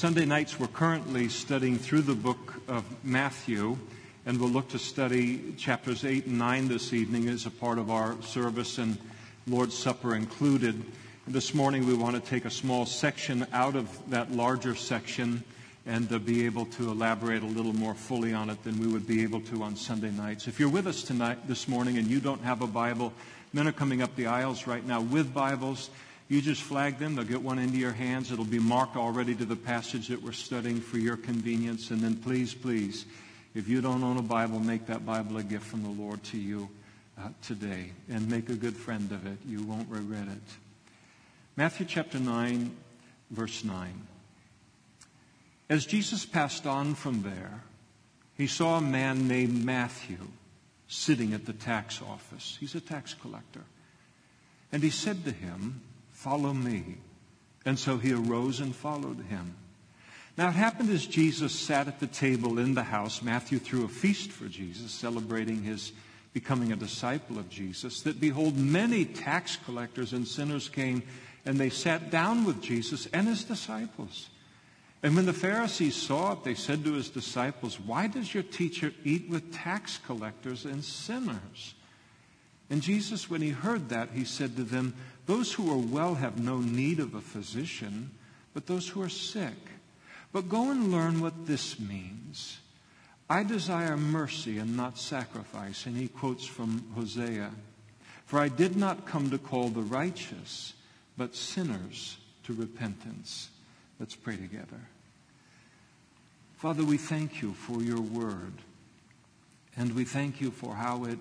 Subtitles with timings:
[0.00, 3.76] Sunday nights, we're currently studying through the book of Matthew,
[4.24, 7.90] and we'll look to study chapters 8 and 9 this evening as a part of
[7.90, 8.96] our service and
[9.46, 10.82] Lord's Supper included.
[11.28, 15.44] This morning, we want to take a small section out of that larger section
[15.84, 19.06] and to be able to elaborate a little more fully on it than we would
[19.06, 20.48] be able to on Sunday nights.
[20.48, 23.12] If you're with us tonight, this morning, and you don't have a Bible,
[23.52, 25.90] men are coming up the aisles right now with Bibles.
[26.30, 27.16] You just flag them.
[27.16, 28.30] They'll get one into your hands.
[28.30, 31.90] It'll be marked already to the passage that we're studying for your convenience.
[31.90, 33.04] And then please, please,
[33.52, 36.38] if you don't own a Bible, make that Bible a gift from the Lord to
[36.38, 36.68] you
[37.18, 39.38] uh, today and make a good friend of it.
[39.44, 40.42] You won't regret it.
[41.56, 42.76] Matthew chapter 9,
[43.32, 44.06] verse 9.
[45.68, 47.64] As Jesus passed on from there,
[48.36, 50.18] he saw a man named Matthew
[50.86, 52.56] sitting at the tax office.
[52.60, 53.64] He's a tax collector.
[54.70, 55.82] And he said to him,
[56.20, 56.98] Follow me.
[57.64, 59.54] And so he arose and followed him.
[60.36, 63.88] Now it happened as Jesus sat at the table in the house, Matthew threw a
[63.88, 65.92] feast for Jesus, celebrating his
[66.34, 71.02] becoming a disciple of Jesus, that behold, many tax collectors and sinners came
[71.46, 74.28] and they sat down with Jesus and his disciples.
[75.02, 78.92] And when the Pharisees saw it, they said to his disciples, Why does your teacher
[79.04, 81.76] eat with tax collectors and sinners?
[82.70, 84.94] And Jesus, when he heard that, he said to them,
[85.26, 88.12] Those who are well have no need of a physician,
[88.54, 89.56] but those who are sick.
[90.32, 92.58] But go and learn what this means.
[93.28, 95.86] I desire mercy and not sacrifice.
[95.86, 97.50] And he quotes from Hosea
[98.26, 100.74] For I did not come to call the righteous,
[101.16, 103.50] but sinners to repentance.
[103.98, 104.80] Let's pray together.
[106.58, 108.52] Father, we thank you for your word.
[109.76, 111.18] And we thank you for how it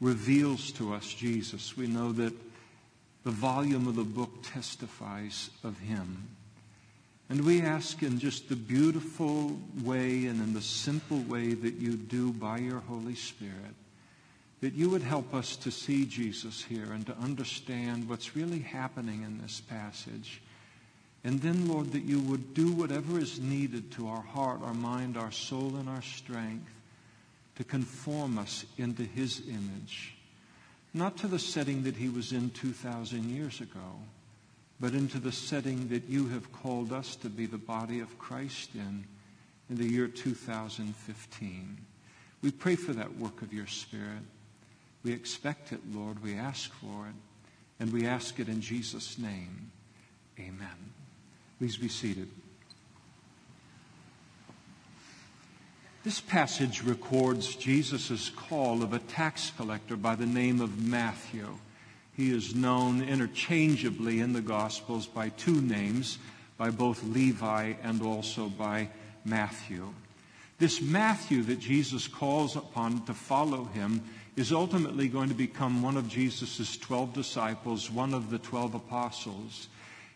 [0.00, 1.76] reveals to us Jesus.
[1.76, 2.34] We know that
[3.24, 6.28] the volume of the book testifies of him.
[7.28, 11.94] And we ask in just the beautiful way and in the simple way that you
[11.94, 13.74] do by your Holy Spirit
[14.60, 19.22] that you would help us to see Jesus here and to understand what's really happening
[19.22, 20.40] in this passage.
[21.24, 25.16] And then, Lord, that you would do whatever is needed to our heart, our mind,
[25.16, 26.72] our soul, and our strength
[27.56, 30.14] to conform us into his image.
[30.94, 34.00] Not to the setting that he was in 2,000 years ago,
[34.78, 38.70] but into the setting that you have called us to be the body of Christ
[38.74, 39.04] in
[39.68, 41.78] in the year 2015.
[42.42, 44.22] We pray for that work of your Spirit.
[45.02, 46.22] We expect it, Lord.
[46.22, 47.14] We ask for it.
[47.78, 49.70] And we ask it in Jesus' name.
[50.38, 50.92] Amen.
[51.58, 52.28] Please be seated.
[56.06, 61.58] This passage records Jesus' call of a tax collector by the name of Matthew.
[62.16, 66.18] He is known interchangeably in the Gospels by two names,
[66.56, 68.88] by both Levi and also by
[69.24, 69.92] Matthew.
[70.60, 74.00] This Matthew that Jesus calls upon to follow him
[74.36, 79.66] is ultimately going to become one of Jesus' 12 disciples, one of the 12 apostles.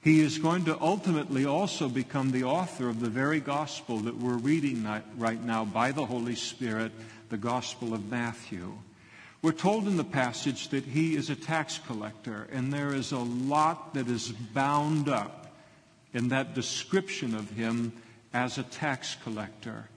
[0.03, 4.39] He is going to ultimately also become the author of the very gospel that we're
[4.39, 4.89] reading
[5.19, 6.93] right now by the Holy Spirit,
[7.29, 8.73] the Gospel of Matthew.
[9.43, 13.19] We're told in the passage that he is a tax collector, and there is a
[13.19, 15.55] lot that is bound up
[16.15, 17.93] in that description of him
[18.33, 19.89] as a tax collector.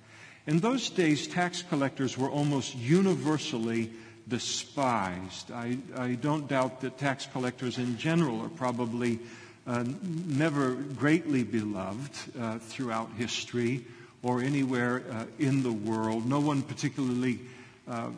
[0.47, 3.93] In those days, tax collectors were almost universally
[4.27, 5.49] despised.
[5.51, 9.19] I, I don't doubt that tax collectors in general are probably
[9.65, 9.83] uh,
[10.27, 13.85] never greatly beloved uh, throughout history
[14.21, 16.25] or anywhere uh, in the world.
[16.27, 17.39] No one particularly
[17.87, 18.09] uh,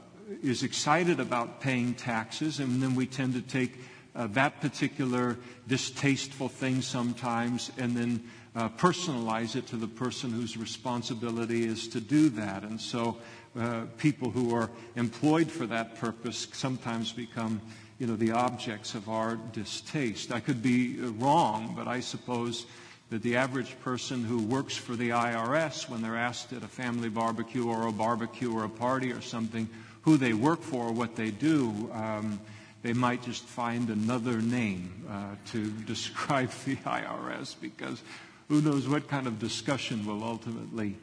[0.44, 3.78] is excited about paying taxes, and then we tend to take
[4.16, 8.24] uh, that particular distasteful thing sometimes and then
[8.78, 12.64] personalize it to the person whose responsibility is to do that.
[12.64, 13.18] And so
[13.98, 17.60] people who are employed for that purpose sometimes become,
[17.98, 20.32] you know, the objects of our distaste.
[20.32, 22.66] I could be wrong, but I suppose
[23.10, 27.10] that the average person who works for the IRS, when they're asked at a family
[27.10, 29.70] barbecue or a barbecue or a party or something
[30.02, 32.40] who they work for, what they do, um,
[32.84, 38.02] they might just find another name uh, to describe the IRS because
[38.50, 40.98] who knows what kind of discussion will ultimately,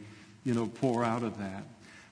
[0.45, 1.65] you know, pour out of that.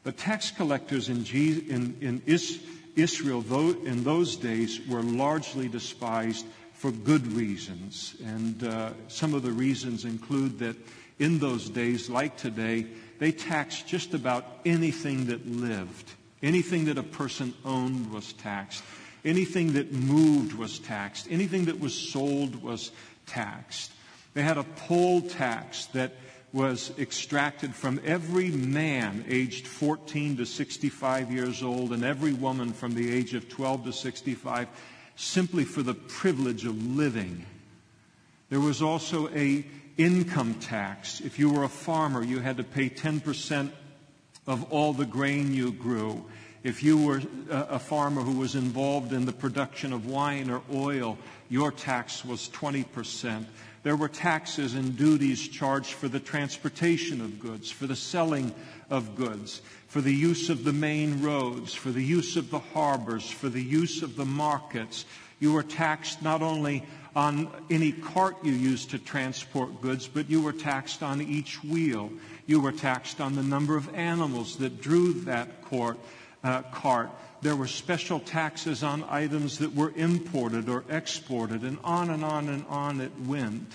[0.02, 6.90] But tax collectors in, in, in Israel though, in those days were largely despised for
[6.90, 8.14] good reasons.
[8.24, 10.76] And uh, some of the reasons include that
[11.18, 12.86] in those days, like today,
[13.18, 16.10] they taxed just about anything that lived.
[16.42, 18.82] Anything that a person owned was taxed.
[19.24, 21.26] Anything that moved was taxed.
[21.30, 22.90] Anything that was sold was
[23.26, 23.92] taxed.
[24.32, 26.12] They had a poll tax that
[26.52, 32.94] was extracted from every man aged 14 to 65 years old and every woman from
[32.94, 34.68] the age of 12 to 65
[35.14, 37.44] simply for the privilege of living.
[38.48, 39.64] There was also a
[39.96, 41.20] income tax.
[41.20, 43.70] If you were a farmer, you had to pay 10%
[44.46, 46.24] of all the grain you grew.
[46.62, 51.16] If you were a farmer who was involved in the production of wine or oil,
[51.48, 53.46] your tax was 20%.
[53.82, 58.54] There were taxes and duties charged for the transportation of goods, for the selling
[58.90, 63.30] of goods, for the use of the main roads, for the use of the harbors,
[63.30, 65.06] for the use of the markets.
[65.38, 66.84] You were taxed not only
[67.16, 72.12] on any cart you used to transport goods, but you were taxed on each wheel.
[72.46, 75.98] You were taxed on the number of animals that drew that court,
[76.44, 77.10] uh, cart.
[77.42, 82.48] There were special taxes on items that were imported or exported, and on and on
[82.48, 83.74] and on it went.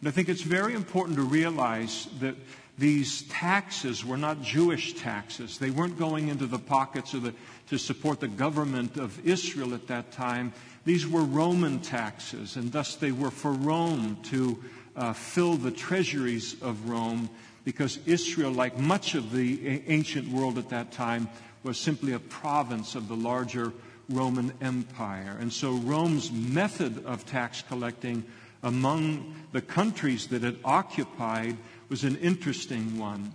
[0.00, 2.36] And I think it's very important to realize that
[2.78, 5.58] these taxes were not Jewish taxes.
[5.58, 7.34] They weren't going into the pockets of the,
[7.68, 10.52] to support the government of Israel at that time.
[10.84, 14.62] These were Roman taxes, and thus they were for Rome to
[14.96, 17.28] uh, fill the treasuries of Rome
[17.64, 21.28] because Israel, like much of the ancient world at that time,
[21.62, 23.72] was simply a province of the larger
[24.08, 25.36] Roman Empire.
[25.40, 28.24] And so Rome's method of tax collecting
[28.62, 31.56] among the countries that it occupied
[31.88, 33.32] was an interesting one.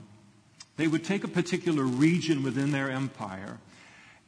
[0.77, 3.59] They would take a particular region within their empire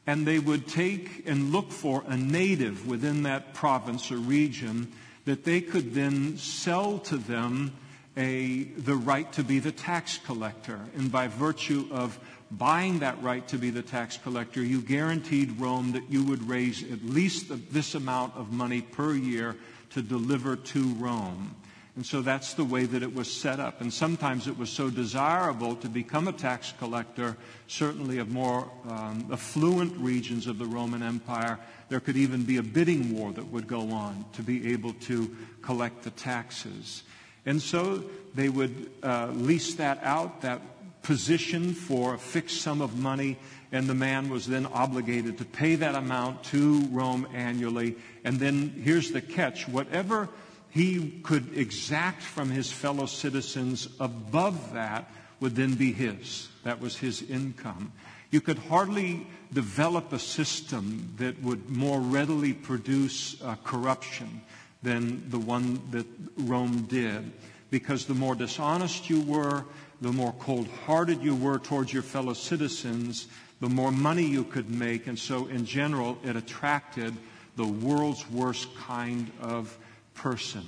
[0.08, 4.92] and they would take and look for a native within that province or region
[5.26, 7.72] that they could then sell to them
[8.18, 10.80] a, the right to be the tax collector.
[10.98, 12.18] And by virtue of
[12.52, 16.84] buying that right to be the tax collector, you guaranteed Rome that you would raise
[16.92, 19.56] at least this amount of money per year
[19.92, 21.56] to deliver to Rome.
[21.96, 23.82] And so that's the way that it was set up.
[23.82, 27.36] And sometimes it was so desirable to become a tax collector,
[27.68, 31.60] certainly of more um, affluent regions of the Roman Empire.
[31.90, 35.36] There could even be a bidding war that would go on to be able to
[35.62, 37.04] collect the taxes.
[37.46, 38.04] And so
[38.34, 40.62] they would uh, lease that out, that
[41.02, 43.38] position for a fixed sum of money,
[43.72, 47.96] and the man was then obligated to pay that amount to Rome annually.
[48.24, 50.30] And then here's the catch whatever
[50.70, 55.10] he could exact from his fellow citizens above that
[55.40, 56.50] would then be his.
[56.64, 57.92] That was his income.
[58.32, 64.42] You could hardly develop a system that would more readily produce uh, corruption
[64.84, 66.06] than the one that
[66.38, 67.32] Rome did.
[67.72, 69.66] Because the more dishonest you were,
[70.02, 73.28] the more cold hearted you were towards your fellow citizens,
[73.60, 75.08] the more money you could make.
[75.08, 77.14] And so, in general, it attracted
[77.56, 79.78] the world's worst kind of
[80.14, 80.64] person.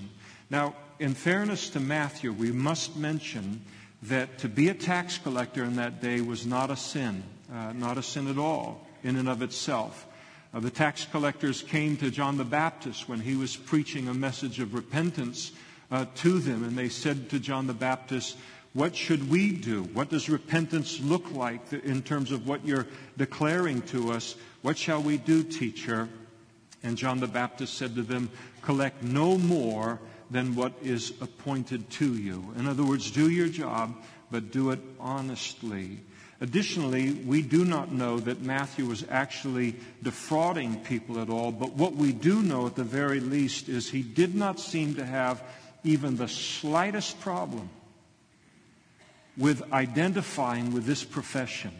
[0.50, 3.62] Now, in fairness to Matthew, we must mention
[4.04, 7.24] that to be a tax collector in that day was not a sin,
[7.54, 10.06] uh, not a sin at all in and of itself.
[10.54, 14.60] Uh, the tax collectors came to John the Baptist when he was preaching a message
[14.60, 15.54] of repentance
[15.92, 18.38] uh, to them, and they said to John the Baptist,
[18.74, 19.84] what should we do?
[19.84, 22.88] What does repentance look like in terms of what you're
[23.18, 24.36] declaring to us?
[24.62, 26.08] What shall we do, teacher?
[26.82, 28.30] And John the Baptist said to them,
[28.62, 32.54] Collect no more than what is appointed to you.
[32.58, 33.94] In other words, do your job,
[34.32, 36.00] but do it honestly.
[36.40, 41.96] Additionally, we do not know that Matthew was actually defrauding people at all, but what
[41.96, 45.44] we do know at the very least is he did not seem to have
[45.84, 47.70] even the slightest problem
[49.38, 51.72] with identifying with this profession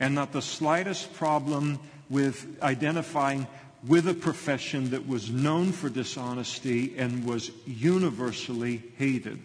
[0.00, 1.78] and not the slightest problem
[2.10, 3.46] with identifying
[3.86, 9.40] with a profession that was known for dishonesty and was universally hated.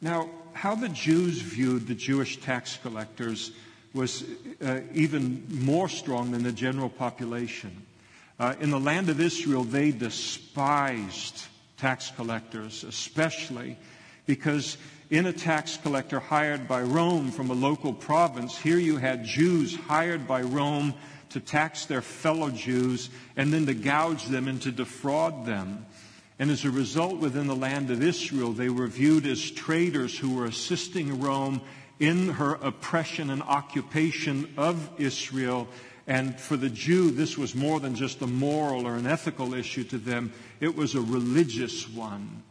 [0.00, 3.52] Now, how the Jews viewed the Jewish tax collectors
[3.94, 4.24] was
[4.62, 7.86] uh, even more strong than the general population.
[8.38, 11.42] Uh, in the land of Israel, they despised
[11.78, 13.78] tax collectors, especially
[14.26, 14.76] because
[15.10, 19.74] in a tax collector hired by Rome from a local province, here you had Jews
[19.74, 20.94] hired by Rome
[21.30, 25.86] to tax their fellow Jews and then to gouge them and to defraud them.
[26.38, 30.34] And as a result, within the land of Israel, they were viewed as traitors who
[30.34, 31.62] were assisting Rome
[31.98, 35.68] in her oppression and occupation of Israel.
[36.06, 39.84] And for the Jew, this was more than just a moral or an ethical issue
[39.84, 42.42] to them, it was a religious one.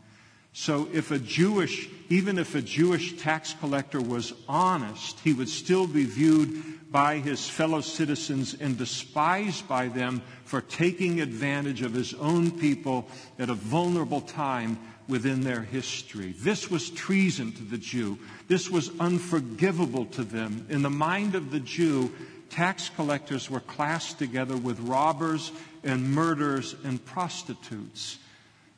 [0.58, 5.86] So if a Jewish, even if a Jewish tax collector was honest, he would still
[5.86, 12.14] be viewed by his fellow citizens and despised by them for taking advantage of his
[12.14, 13.06] own people
[13.38, 16.34] at a vulnerable time within their history.
[16.40, 18.18] This was treason to the Jew.
[18.48, 20.68] This was unforgivable to them.
[20.70, 22.14] In the mind of the Jew,
[22.50, 25.52] tax collectors were classed together with robbers
[25.84, 28.20] and murderers and prostitutes.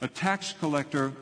[0.02, 1.14] A tax collector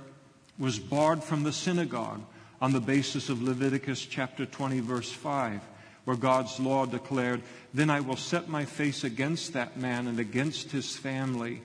[0.58, 2.22] was barred from the synagogue
[2.62, 5.62] on the basis of Leviticus chapter 20, verse 5,
[6.06, 7.42] where God's law declared,
[7.74, 11.62] Then I will set my face against that man and against his family,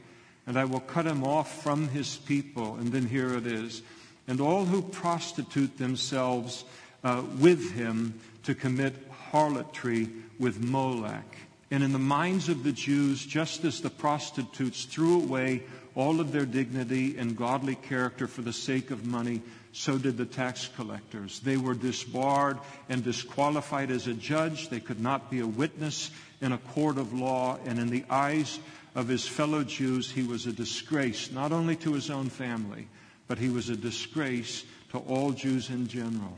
[0.47, 2.75] and I will cut him off from his people.
[2.77, 3.83] And then here it is.
[4.27, 6.65] And all who prostitute themselves
[7.05, 8.95] uh, with him to commit
[9.31, 11.37] harlotry with Molech.
[11.71, 15.63] And in the minds of the Jews, just as the prostitutes threw away
[15.95, 19.43] all of their dignity and godly character for the sake of money,
[19.73, 21.41] so did the tax collectors.
[21.41, 24.69] They were disbarred and disqualified as a judge.
[24.69, 27.59] They could not be a witness in a court of law.
[27.65, 28.59] And in the eyes
[28.95, 32.89] of his fellow Jews, he was a disgrace, not only to his own family,
[33.29, 36.37] but he was a disgrace to all Jews in general.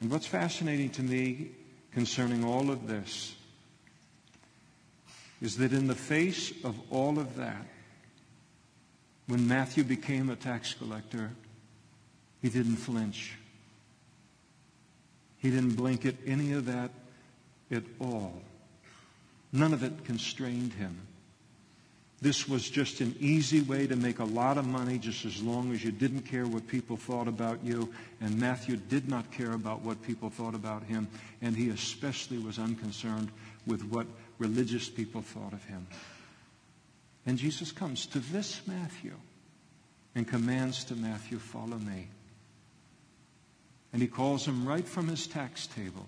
[0.00, 1.50] And what's fascinating to me
[1.92, 3.34] concerning all of this
[5.40, 7.66] is that in the face of all of that,
[9.26, 11.30] when Matthew became a tax collector,
[12.42, 13.36] he didn't flinch.
[15.38, 16.90] He didn't blink at any of that
[17.70, 18.34] at all.
[19.52, 20.98] None of it constrained him.
[22.22, 25.72] This was just an easy way to make a lot of money just as long
[25.72, 27.90] as you didn't care what people thought about you.
[28.20, 31.08] And Matthew did not care about what people thought about him.
[31.40, 33.30] And he especially was unconcerned
[33.66, 34.06] with what
[34.40, 35.86] religious people thought of him.
[37.26, 39.14] And Jesus comes to this Matthew
[40.16, 42.08] and commands to Matthew, Follow me.
[43.92, 46.06] And he calls him right from his tax table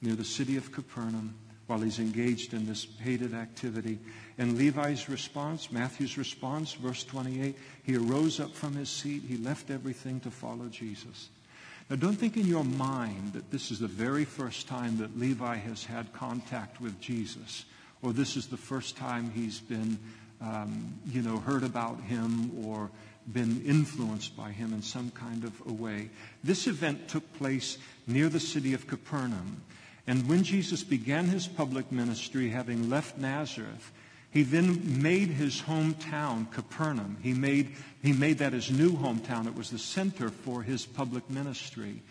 [0.00, 1.34] near the city of Capernaum
[1.66, 3.98] while he's engaged in this hated activity.
[4.38, 9.70] And Levi's response, Matthew's response, verse 28, he arose up from his seat, he left
[9.70, 11.28] everything to follow Jesus.
[11.88, 15.54] Now, don't think in your mind that this is the very first time that Levi
[15.56, 17.64] has had contact with Jesus,
[18.02, 19.96] or this is the first time he's been,
[20.40, 22.90] um, you know, heard about him or
[23.32, 26.10] been influenced by him in some kind of a way.
[26.42, 27.78] This event took place
[28.08, 29.62] near the city of Capernaum.
[30.08, 33.92] And when Jesus began his public ministry, having left Nazareth,
[34.36, 39.46] he then made his hometown, Capernaum, he made, he made that his new hometown.
[39.46, 42.02] It was the center for his public ministry.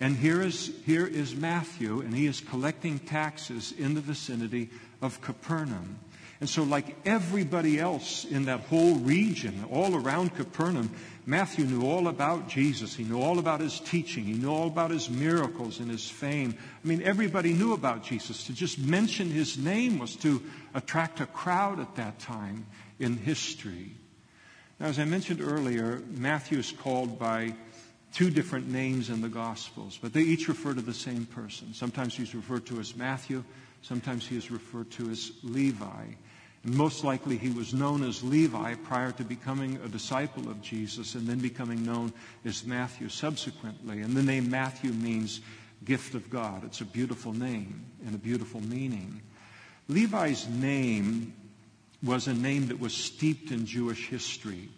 [0.00, 5.20] And here is, here is Matthew, and he is collecting taxes in the vicinity of
[5.20, 6.00] Capernaum.
[6.40, 10.90] And so, like everybody else in that whole region, all around Capernaum,
[11.30, 12.96] Matthew knew all about Jesus.
[12.96, 14.24] He knew all about his teaching.
[14.24, 16.56] He knew all about his miracles and his fame.
[16.84, 18.42] I mean, everybody knew about Jesus.
[18.46, 20.42] To just mention his name was to
[20.74, 22.66] attract a crowd at that time
[22.98, 23.92] in history.
[24.80, 27.54] Now, as I mentioned earlier, Matthew is called by
[28.12, 31.74] two different names in the Gospels, but they each refer to the same person.
[31.74, 33.44] Sometimes he's referred to as Matthew,
[33.82, 36.06] sometimes he is referred to as Levi.
[36.62, 41.26] Most likely he was known as Levi prior to becoming a disciple of Jesus and
[41.26, 42.12] then becoming known
[42.44, 44.02] as Matthew subsequently.
[44.02, 45.40] And the name Matthew means
[45.84, 46.64] gift of God.
[46.64, 49.22] It's a beautiful name and a beautiful meaning.
[49.88, 51.32] Levi's name
[52.02, 54.68] was a name that was steeped in Jewish history.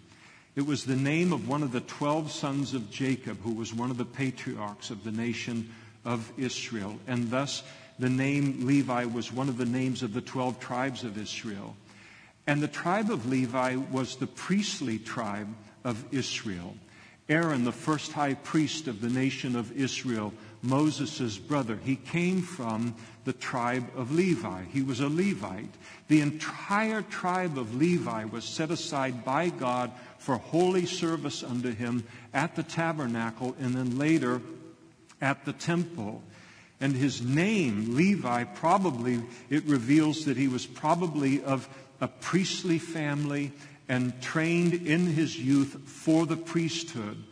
[0.54, 3.90] It was the name of one of the 12 sons of Jacob, who was one
[3.90, 5.72] of the patriarchs of the nation
[6.04, 6.98] of Israel.
[7.06, 7.62] And thus,
[7.98, 11.76] the name Levi was one of the names of the 12 tribes of Israel.
[12.46, 15.48] And the tribe of Levi was the priestly tribe
[15.84, 16.74] of Israel.
[17.28, 22.94] Aaron, the first high priest of the nation of Israel, Moses' brother, he came from
[23.24, 24.64] the tribe of Levi.
[24.72, 25.74] He was a Levite.
[26.08, 32.04] The entire tribe of Levi was set aside by God for holy service unto him
[32.34, 34.40] at the tabernacle and then later
[35.20, 36.22] at the temple.
[36.82, 41.68] And his name, Levi, probably, it reveals that he was probably of
[42.00, 43.52] a priestly family
[43.88, 47.22] and trained in his youth for the priesthood.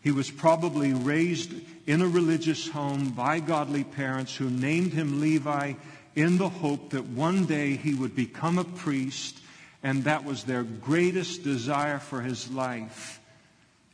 [0.00, 1.52] He was probably raised
[1.86, 5.74] in a religious home by godly parents who named him Levi
[6.16, 9.38] in the hope that one day he would become a priest,
[9.84, 13.17] and that was their greatest desire for his life.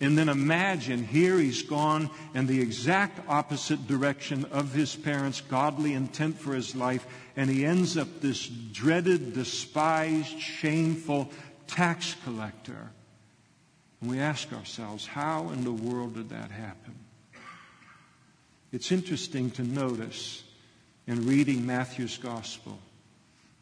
[0.00, 5.94] And then imagine here he's gone in the exact opposite direction of his parents' godly
[5.94, 11.30] intent for his life, and he ends up this dreaded, despised, shameful
[11.66, 12.90] tax collector.
[14.00, 16.94] And we ask ourselves, how in the world did that happen?
[18.72, 20.42] It's interesting to notice
[21.06, 22.78] in reading Matthew's gospel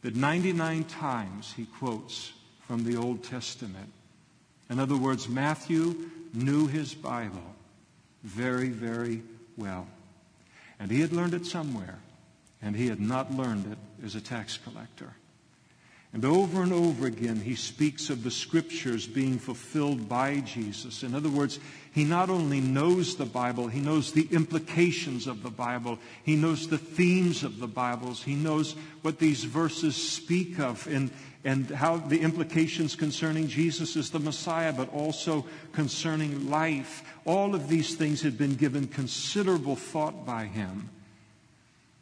[0.01, 2.33] that 99 times he quotes
[2.67, 3.93] from the Old Testament.
[4.73, 7.45] In other words, Matthew knew his Bible
[8.25, 9.23] very, very
[9.59, 9.87] well.
[10.81, 11.99] And he had learned it somewhere,
[12.63, 15.13] and he had not learned it as a tax collector.
[16.15, 21.03] And over and over again, he speaks of the scriptures being fulfilled by Jesus.
[21.03, 21.59] In other words,
[21.93, 25.99] he not only knows the Bible, he knows the implications of the Bible.
[26.23, 28.23] He knows the themes of the Bibles.
[28.23, 31.11] He knows what these verses speak of and,
[31.45, 37.03] and how the implications concerning Jesus as the Messiah, but also concerning life.
[37.25, 40.89] All of these things had been given considerable thought by him.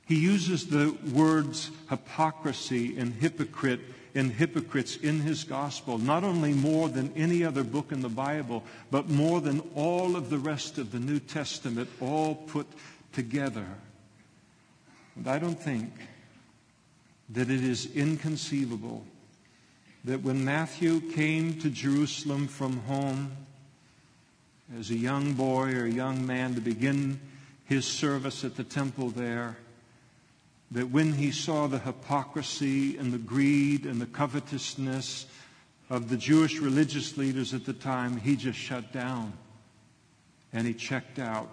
[0.07, 3.81] He uses the words hypocrisy and hypocrite
[4.15, 8.65] and hypocrites in his gospel, not only more than any other book in the Bible,
[8.91, 12.67] but more than all of the rest of the New Testament, all put
[13.13, 13.67] together.
[15.15, 15.93] And I don't think
[17.31, 19.05] that it is inconceivable
[20.05, 23.33] that when Matthew came to Jerusalem from home
[24.79, 27.21] as a young boy or a young man to begin
[27.67, 29.57] his service at the temple there,
[30.71, 35.27] that when he saw the hypocrisy and the greed and the covetousness
[35.91, 39.33] of the Jewish religious leaders at the time, he just shut down
[40.53, 41.49] and he checked out.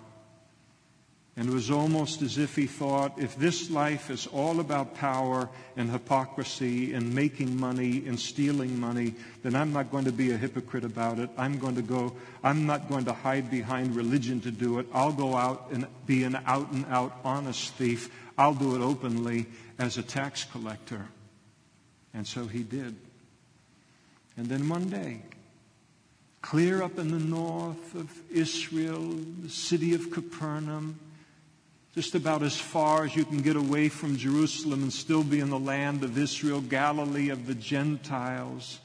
[1.37, 5.47] And it was almost as if he thought, if this life is all about power
[5.75, 9.13] and hypocrisy and making money and stealing money,
[9.43, 11.29] then I'm not going to be a hypocrite about it.
[11.37, 12.11] I'm going to go,
[12.43, 14.87] I'm not going to hide behind religion to do it.
[14.91, 18.11] I'll go out and be an out and out honest thief.
[18.35, 19.45] I'll do it openly
[19.77, 21.05] as a tax collector.
[22.15, 22.95] And so he did.
[24.37, 25.21] And then one day,
[26.41, 30.99] clear up in the north of Israel, the city of Capernaum,
[31.97, 35.49] just about as far as you can get away from Jerusalem and still be in
[35.49, 38.79] the land of Israel, Galilee of the Gentiles,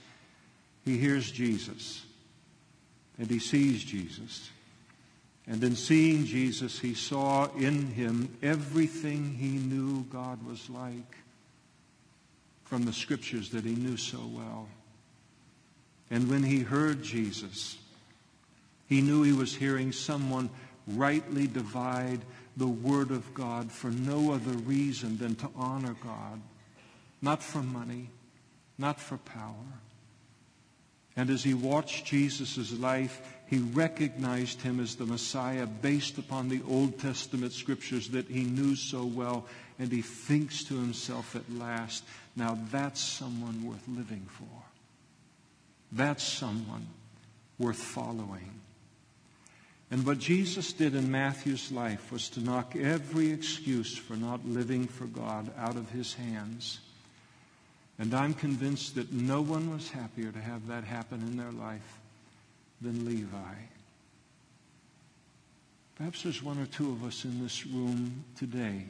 [0.83, 2.07] he hears Jesus
[3.19, 4.49] and he sees Jesus.
[5.47, 11.19] And in seeing Jesus, he saw in him everything he knew God was like
[12.65, 14.69] from the scriptures that he knew so well.
[16.11, 17.77] And when he heard Jesus,
[18.89, 20.49] he knew he was hearing someone
[20.87, 22.21] rightly divide
[22.57, 26.41] the Word of God for no other reason than to honor God,
[27.21, 28.11] not for money,
[28.79, 29.81] not for power.
[31.17, 36.63] And as he watched Jesus' life, he recognized him as the Messiah based upon the
[36.67, 39.47] Old Testament scriptures that he knew so well.
[39.79, 44.63] And he thinks to himself at last, now that's someone worth living for.
[45.91, 46.87] That's someone
[47.59, 48.62] worth following.
[49.93, 54.87] And what Jesus did in Matthew's life was to knock every excuse for not living
[54.87, 56.81] for God out of his hands.
[57.99, 62.01] And I'm convinced that no one was happier to have that happen in their life
[62.81, 63.55] than Levi.
[65.97, 68.87] Perhaps there's one or two of us in this room today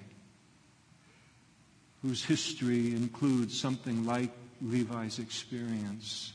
[2.03, 6.33] whose history includes something like Levi's experience,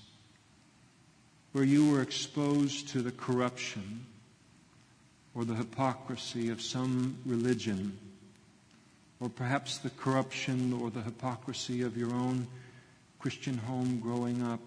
[1.53, 4.05] where you were exposed to the corruption
[5.37, 7.95] or the hypocrisy of some religion,
[9.19, 12.47] or perhaps the corruption or the hypocrisy of your own
[13.19, 14.59] Christian home growing up.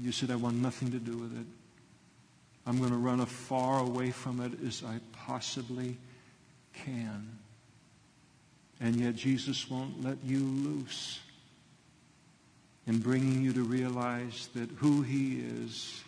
[0.00, 1.46] You said, I want nothing to do with it.
[2.66, 5.96] I'm going to run as far away from it as I possibly
[6.74, 7.38] can.
[8.80, 11.20] And yet Jesus won't let you loose
[12.88, 16.02] in bringing you to realize that who he is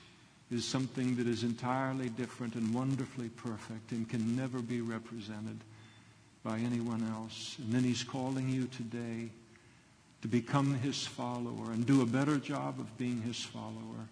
[0.50, 5.58] is something that is entirely different and wonderfully perfect and can never be represented
[6.42, 7.56] by anyone else.
[7.58, 9.30] And then he's calling you today
[10.22, 14.08] to become his follower and do a better job of being his follower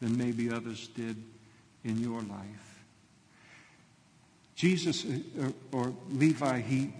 [0.00, 1.16] than maybe others did
[1.84, 2.84] in your life.
[4.54, 6.92] Jesus, uh, or, Levi, he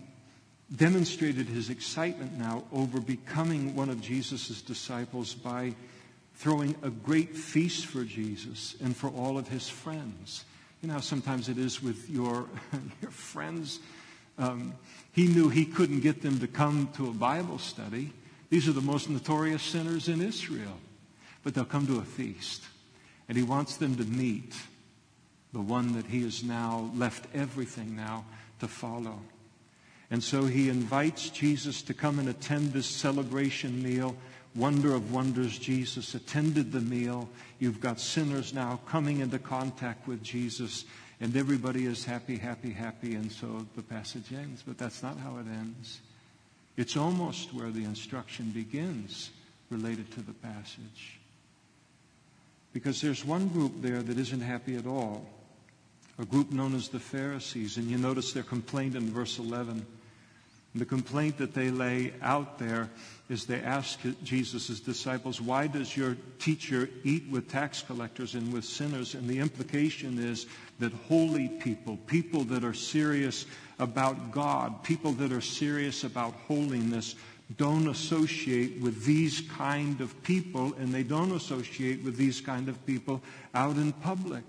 [0.75, 5.75] demonstrated his excitement now over becoming one of Jesus' disciples by
[6.37, 10.45] throwing a great feast for Jesus and for all of his friends.
[10.81, 12.47] You know how sometimes it is with your,
[13.03, 13.81] your friends.
[14.39, 14.75] Um,
[15.13, 18.13] he knew he couldn't get them to come to a Bible study.
[18.51, 20.79] These are the most notorious sinners in Israel.
[21.43, 22.63] But they'll come to a feast.
[23.29, 24.55] And he wants them to meet
[25.53, 28.25] the one that he has now left everything now
[28.61, 29.21] to follow.
[30.11, 34.15] And so he invites Jesus to come and attend this celebration meal
[34.57, 37.29] wonder of wonders, Jesus attended the meal.
[37.59, 40.85] You've got sinners now coming into contact with Jesus,
[41.21, 44.63] and everybody is happy, happy, happy, and so the passage ends.
[44.67, 46.01] But that's not how it ends.
[46.77, 49.31] It's almost where the instruction begins
[49.71, 51.19] related to the passage.
[52.73, 55.27] Because there's one group there that isn't happy at all,
[56.19, 57.79] a group known as the Pharisees.
[57.79, 59.85] And you notice their complaint in verse 11.
[60.77, 62.91] The complaint that they lay out there
[63.31, 68.65] is they ask Jesus' disciples, Why does your teacher eat with tax collectors and with
[68.65, 69.15] sinners?
[69.15, 70.47] And the implication is
[70.79, 73.47] that holy people, people that are serious
[73.79, 77.15] about God, people that are serious about holiness,
[77.57, 82.85] don't associate with these kind of people, and they don't associate with these kind of
[82.85, 83.23] people
[83.55, 84.45] out in public.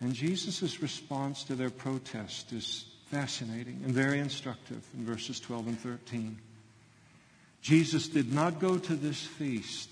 [0.00, 5.80] And Jesus' response to their protest is fascinating and very instructive in verses 12 and
[5.80, 6.38] 13.
[7.62, 9.90] Jesus did not go to this feast.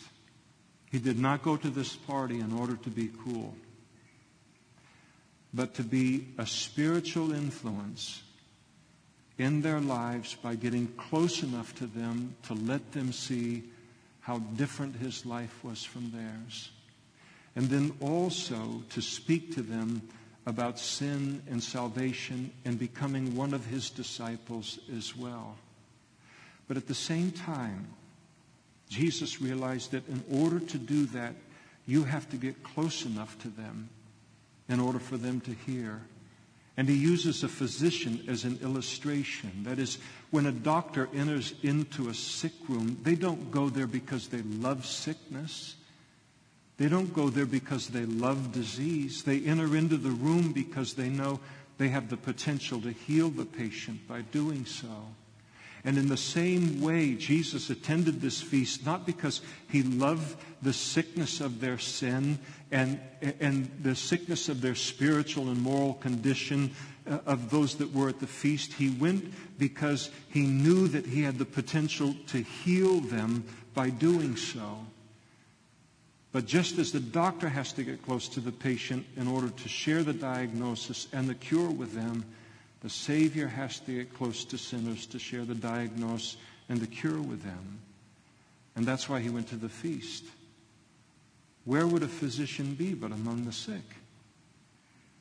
[0.90, 3.54] He did not go to this party in order to be cool,
[5.52, 8.22] but to be a spiritual influence
[9.38, 13.64] in their lives by getting close enough to them to let them see
[14.20, 16.70] how different his life was from theirs.
[17.54, 20.02] And then also to speak to them
[20.46, 25.56] about sin and salvation and becoming one of his disciples as well.
[26.68, 27.88] But at the same time,
[28.88, 31.34] Jesus realized that in order to do that,
[31.86, 33.88] you have to get close enough to them
[34.68, 36.00] in order for them to hear.
[36.76, 39.50] And he uses a physician as an illustration.
[39.64, 39.98] That is,
[40.30, 44.84] when a doctor enters into a sick room, they don't go there because they love
[44.84, 45.76] sickness.
[46.78, 49.22] They don't go there because they love disease.
[49.22, 51.40] They enter into the room because they know
[51.78, 55.06] they have the potential to heal the patient by doing so.
[55.84, 61.40] And in the same way, Jesus attended this feast not because he loved the sickness
[61.40, 62.40] of their sin
[62.72, 62.98] and,
[63.40, 66.72] and the sickness of their spiritual and moral condition
[67.08, 68.72] uh, of those that were at the feast.
[68.72, 74.36] He went because he knew that he had the potential to heal them by doing
[74.36, 74.78] so.
[76.36, 79.68] But just as the doctor has to get close to the patient in order to
[79.70, 82.26] share the diagnosis and the cure with them,
[82.82, 86.36] the Savior has to get close to sinners to share the diagnosis
[86.68, 87.78] and the cure with them.
[88.74, 90.24] And that's why he went to the feast.
[91.64, 93.96] Where would a physician be but among the sick?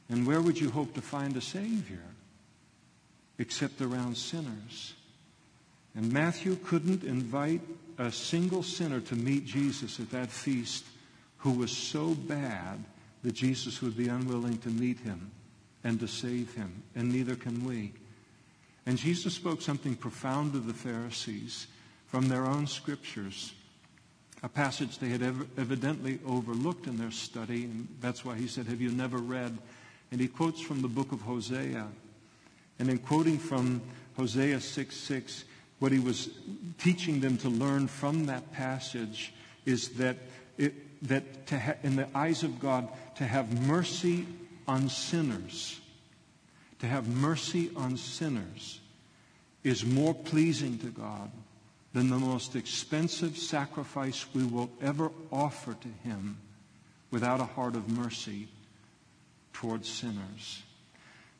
[0.09, 2.03] And where would you hope to find a Savior
[3.39, 4.95] except around sinners?
[5.95, 7.61] And Matthew couldn't invite
[7.97, 10.83] a single sinner to meet Jesus at that feast
[11.45, 12.83] who was so bad
[13.21, 15.29] that Jesus would be unwilling to meet him
[15.83, 17.93] and to save him, and neither can we.
[18.87, 21.67] And Jesus spoke something profound to the Pharisees
[22.07, 23.53] from their own scriptures,
[24.41, 28.81] a passage they had evidently overlooked in their study, and that's why he said, Have
[28.81, 29.55] you never read?
[30.11, 31.87] And he quotes from the book of Hosea.
[32.79, 33.83] And in quoting from
[34.17, 35.43] Hosea 6 6,
[35.77, 36.27] what he was
[36.79, 39.31] teaching them to learn from that passage
[39.67, 40.17] is that,
[40.57, 40.73] it,
[41.07, 44.25] that ha- in the eyes of God, to have mercy
[44.67, 45.79] on sinners,
[46.79, 48.79] to have mercy on sinners,
[49.63, 51.31] is more pleasing to God
[51.93, 56.37] than the most expensive sacrifice we will ever offer to Him
[57.09, 58.47] without a heart of mercy
[59.53, 60.61] towards sinners.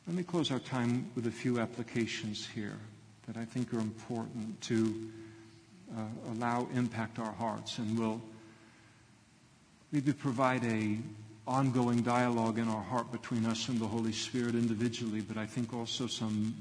[0.06, 2.78] Let me close our time with a few applications here
[3.26, 5.10] that I think are important to
[5.96, 6.00] uh,
[6.32, 8.22] allow impact our hearts and will
[9.92, 10.98] maybe provide a
[11.46, 15.72] ongoing dialogue in our heart between us and the Holy Spirit individually, but I think
[15.72, 16.54] also some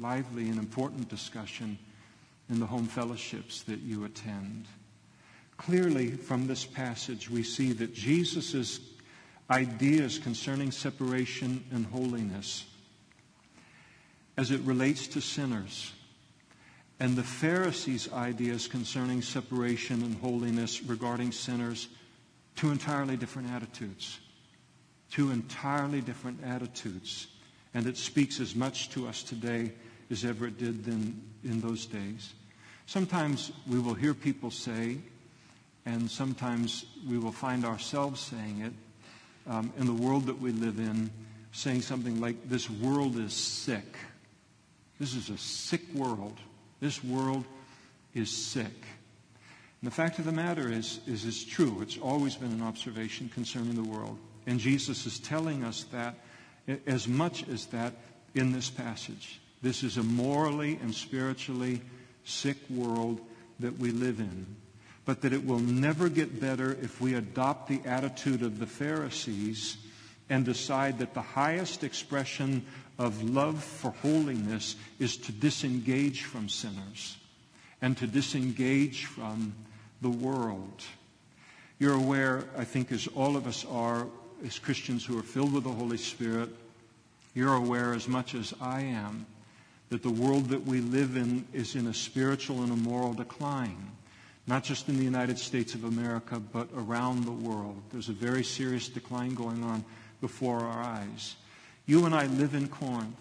[0.00, 1.78] lively and important discussion
[2.50, 4.66] in the home fellowships that you attend.
[5.56, 8.80] Clearly, from this passage, we see that Jesus'
[9.50, 12.66] ideas concerning separation and holiness
[14.36, 15.92] as it relates to sinners
[17.00, 21.88] and the Pharisees' ideas concerning separation and holiness regarding sinners
[22.56, 24.18] Two entirely different attitudes.
[25.10, 27.26] Two entirely different attitudes.
[27.74, 29.72] And it speaks as much to us today
[30.10, 32.34] as ever it did then in those days.
[32.86, 34.98] Sometimes we will hear people say,
[35.86, 38.72] and sometimes we will find ourselves saying it
[39.50, 41.10] um, in the world that we live in,
[41.52, 43.96] saying something like, This world is sick.
[44.98, 46.38] This is a sick world.
[46.80, 47.44] This world
[48.14, 48.84] is sick.
[49.84, 51.80] And the fact of the matter is, is it's true.
[51.82, 54.16] It's always been an observation concerning the world.
[54.46, 56.14] And Jesus is telling us that
[56.86, 57.92] as much as that
[58.34, 59.42] in this passage.
[59.60, 61.82] This is a morally and spiritually
[62.24, 63.20] sick world
[63.60, 64.46] that we live in,
[65.04, 69.76] but that it will never get better if we adopt the attitude of the Pharisees
[70.30, 72.64] and decide that the highest expression
[72.98, 77.18] of love for holiness is to disengage from sinners
[77.82, 79.52] and to disengage from
[80.04, 80.84] the world.
[81.78, 84.06] You're aware, I think, as all of us are,
[84.44, 86.50] as Christians who are filled with the Holy Spirit,
[87.34, 89.24] you're aware as much as I am
[89.88, 93.92] that the world that we live in is in a spiritual and a moral decline.
[94.46, 97.80] Not just in the United States of America, but around the world.
[97.90, 99.86] There's a very serious decline going on
[100.20, 101.36] before our eyes.
[101.86, 103.16] You and I live in Corinth.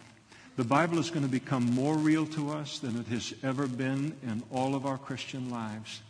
[0.57, 4.17] The Bible is going to become more real to us than it has ever been
[4.21, 6.01] in all of our Christian lives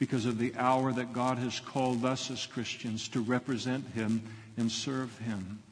[0.00, 4.22] because of the hour that God has called us as Christians to represent Him
[4.56, 5.62] and serve Him.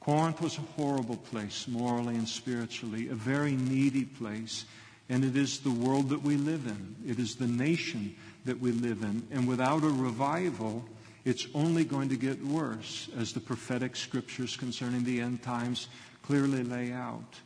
[0.00, 4.64] Corinth was a horrible place, morally and spiritually, a very needy place,
[5.10, 6.96] and it is the world that we live in.
[7.06, 8.16] It is the nation
[8.46, 9.22] that we live in.
[9.30, 10.82] And without a revival,
[11.26, 15.88] it's only going to get worse, as the prophetic scriptures concerning the end times
[16.22, 17.40] clearly lay out.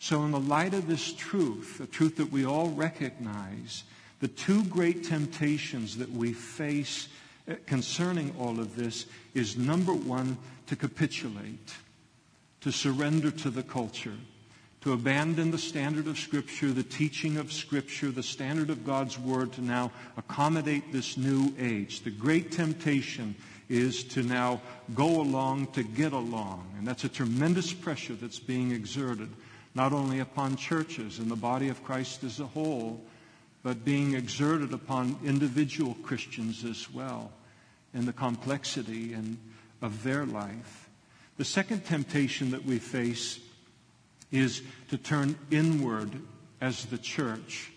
[0.00, 3.84] So, in the light of this truth, a truth that we all recognize,
[4.22, 7.08] the two great temptations that we face
[7.50, 11.74] uh, concerning all of this is number one, to capitulate,
[12.60, 14.14] to surrender to the culture,
[14.80, 19.52] to abandon the standard of Scripture, the teaching of Scripture, the standard of God's Word
[19.54, 22.02] to now accommodate this new age.
[22.02, 23.34] The great temptation
[23.68, 24.60] is to now
[24.94, 26.72] go along to get along.
[26.78, 29.30] And that's a tremendous pressure that's being exerted,
[29.74, 33.00] not only upon churches and the body of Christ as a whole,
[33.62, 37.30] but being exerted upon individual Christians as well
[37.94, 39.38] in the complexity and
[39.80, 40.88] of their life.
[41.36, 43.38] The second temptation that we face
[44.30, 46.10] is to turn inward
[46.60, 47.72] as the church,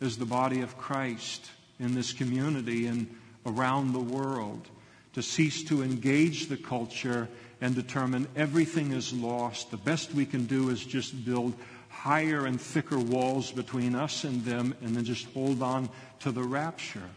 [0.00, 3.14] as the body of Christ in this community and
[3.46, 4.68] around the world,
[5.14, 7.28] to cease to engage the culture
[7.60, 9.70] and determine everything is lost.
[9.70, 11.54] The best we can do is just build
[11.98, 15.88] higher and thicker walls between us and them and then just hold on
[16.20, 17.10] to the rapture.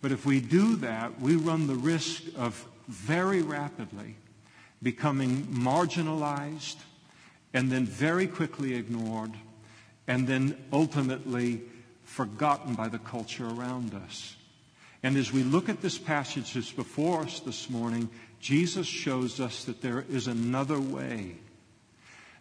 [0.00, 4.16] But if we do that, we run the risk of very rapidly
[4.82, 6.76] becoming marginalized
[7.52, 9.32] and then very quickly ignored
[10.06, 11.60] and then ultimately
[12.04, 14.36] forgotten by the culture around us.
[15.02, 19.64] And as we look at this passage that's before us this morning, Jesus shows us
[19.64, 21.36] that there is another way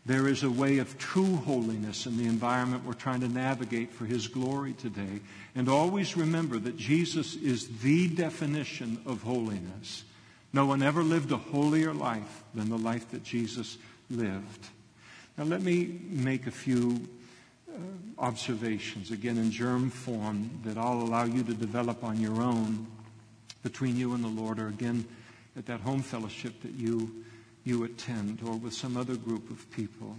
[0.06, 4.06] there is a way of true holiness in the environment we're trying to navigate for
[4.06, 5.20] His glory today.
[5.56, 10.04] And always remember that Jesus is the definition of holiness.
[10.52, 13.78] No one ever lived a holier life than the life that Jesus
[14.10, 14.68] lived.
[15.38, 17.08] Now, let me make a few
[17.70, 17.78] uh,
[18.18, 22.88] observations, again in germ form, that I'll allow you to develop on your own
[23.64, 25.06] between you and the Lord, or again
[25.56, 27.24] at that home fellowship that you
[27.70, 30.18] you attend or with some other group of people.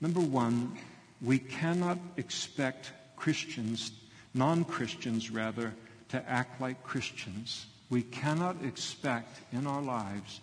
[0.00, 0.76] Number one,
[1.20, 3.92] we cannot expect Christians,
[4.32, 5.74] non Christians rather,
[6.08, 7.66] to act like Christians.
[7.90, 10.40] We cannot expect in our lives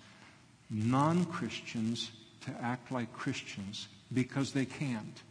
[0.69, 2.11] non Christians
[2.45, 5.21] to act like Christians because they can't.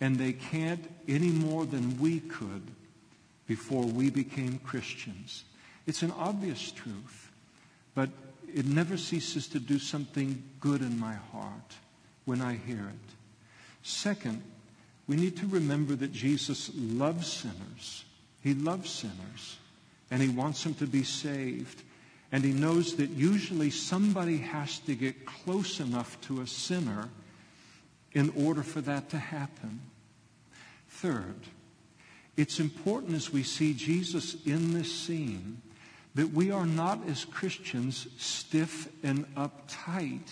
[0.00, 2.62] And they can't any more than we could
[3.48, 5.42] before we became Christians.
[5.88, 7.32] It's an obvious truth,
[7.94, 8.10] but
[8.54, 11.76] it never ceases to do something good in my heart
[12.24, 13.14] when I hear it.
[13.82, 14.42] Second,
[15.06, 18.04] we need to remember that Jesus loves sinners.
[18.42, 19.56] He loves sinners,
[20.10, 21.82] and he wants them to be saved.
[22.30, 27.08] And he knows that usually somebody has to get close enough to a sinner
[28.12, 29.80] in order for that to happen.
[30.88, 31.36] Third,
[32.36, 35.62] it's important as we see Jesus in this scene
[36.18, 40.28] that we are not as Christians stiff and uptight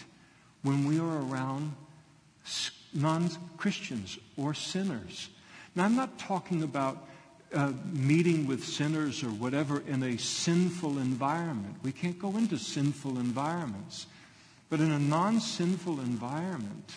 [0.63, 1.77] when we are around
[2.93, 5.29] non Christians or sinners.
[5.77, 7.07] Now, I'm not talking about
[7.55, 11.77] uh, meeting with sinners or whatever in a sinful environment.
[11.85, 14.09] We can't go into sinful environments.
[14.69, 16.97] But in a non sinful environment,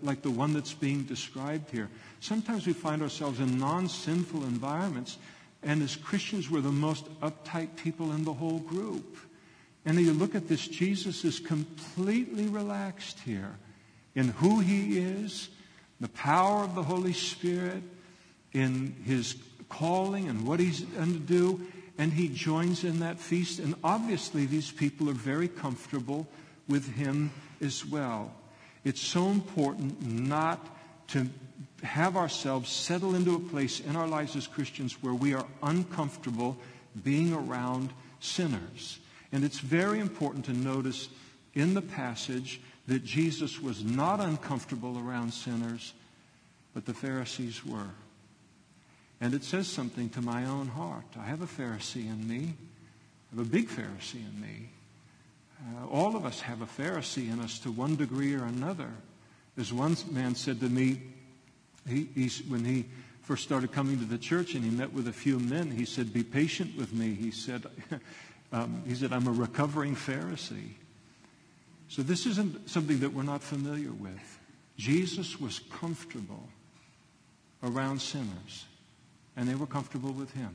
[0.00, 1.90] like the one that's being described here,
[2.20, 5.18] sometimes we find ourselves in non sinful environments
[5.62, 9.16] and as Christians, we're the most uptight people in the whole group.
[9.84, 13.56] And you look at this, Jesus is completely relaxed here
[14.14, 15.48] in who he is,
[16.00, 17.82] the power of the Holy Spirit,
[18.52, 19.36] in his
[19.68, 21.60] calling and what he's going to do.
[21.98, 23.58] And he joins in that feast.
[23.58, 26.26] And obviously, these people are very comfortable
[26.68, 28.32] with him as well.
[28.84, 30.64] It's so important not
[31.08, 31.28] to
[31.82, 36.56] have ourselves settle into a place in our lives as Christians where we are uncomfortable
[37.02, 37.90] being around
[38.20, 38.98] sinners.
[39.32, 41.08] And it's very important to notice
[41.54, 45.94] in the passage that Jesus was not uncomfortable around sinners,
[46.74, 47.90] but the Pharisees were.
[49.20, 51.04] And it says something to my own heart.
[51.18, 52.54] I have a Pharisee in me.
[53.32, 54.68] I have a big Pharisee in me.
[55.60, 58.90] Uh, all of us have a Pharisee in us to one degree or another.
[59.56, 61.00] As one man said to me,
[61.86, 62.86] he, when he
[63.22, 66.12] first started coming to the church and he met with a few men, he said,
[66.12, 67.14] Be patient with me.
[67.14, 67.66] He said,
[68.52, 70.74] um, he said I'm a recovering Pharisee.
[71.88, 74.38] So this isn't something that we're not familiar with.
[74.76, 76.48] Jesus was comfortable
[77.62, 78.64] around sinners
[79.36, 80.50] and they were comfortable with him.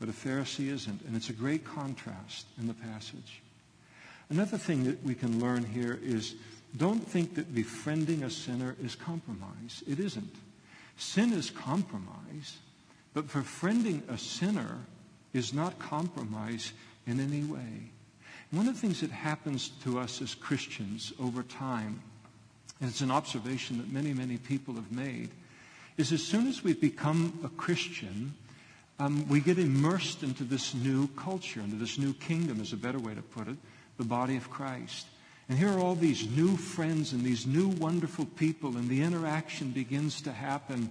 [0.00, 3.42] But a Pharisee isn't, and it's a great contrast in the passage.
[4.30, 6.36] Another thing that we can learn here is
[6.76, 9.82] don't think that befriending a sinner is compromise.
[9.88, 10.34] It isn't.
[10.96, 12.58] Sin is compromise,
[13.14, 14.78] but befriending a sinner
[15.32, 16.72] is not compromise
[17.06, 17.90] in any way.
[18.50, 22.00] One of the things that happens to us as Christians over time,
[22.80, 25.30] and it's an observation that many, many people have made,
[25.96, 28.34] is as soon as we become a Christian,
[28.98, 32.98] um, we get immersed into this new culture, into this new kingdom, is a better
[32.98, 33.56] way to put it,
[33.96, 35.06] the body of Christ.
[35.48, 39.70] And here are all these new friends and these new wonderful people, and the interaction
[39.70, 40.90] begins to happen.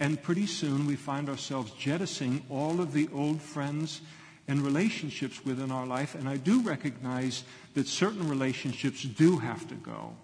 [0.00, 4.00] And pretty soon we find ourselves jettisoning all of the old friends
[4.46, 6.14] and relationships within our life.
[6.14, 7.44] And I do recognize
[7.74, 10.14] that certain relationships do have to go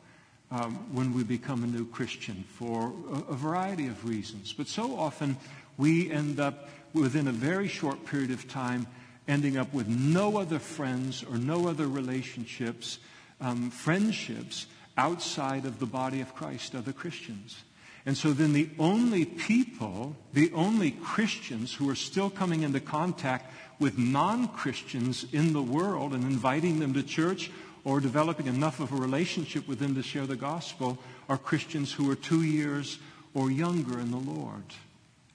[0.50, 4.52] um, when we become a new Christian for a, a variety of reasons.
[4.52, 5.36] But so often
[5.76, 8.86] we end up within a very short period of time
[9.26, 12.98] ending up with no other friends or no other relationships,
[13.40, 14.66] um, friendships
[14.96, 17.62] outside of the body of Christ, other Christians.
[18.06, 23.52] And so then the only people, the only Christians who are still coming into contact
[23.78, 27.50] with non Christians in the world and inviting them to church
[27.84, 32.10] or developing enough of a relationship with them to share the gospel are Christians who
[32.10, 32.98] are two years
[33.34, 34.64] or younger in the Lord.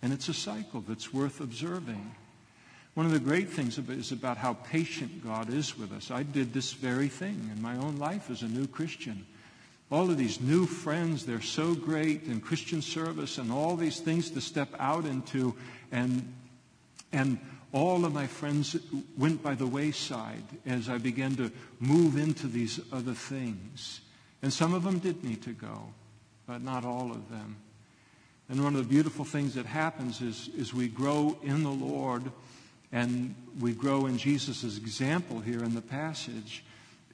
[0.02, 2.16] And it's a cycle that's worth observing.
[2.96, 6.12] One of the great things is about how patient God is with us.
[6.12, 9.26] I did this very thing in my own life as a new Christian.
[9.92, 14.30] All of these new friends, they're so great in Christian service and all these things
[14.32, 15.56] to step out into.
[15.92, 16.34] And,
[17.12, 17.40] and
[17.72, 18.76] all of my friends
[19.18, 24.02] went by the wayside as I began to move into these other things.
[24.42, 25.94] And some of them did need to go,
[26.48, 27.58] but not all of them.
[28.50, 32.24] And one of the beautiful things that happens is, is we grow in the Lord
[32.92, 36.64] and we grow in Jesus' example here in the passage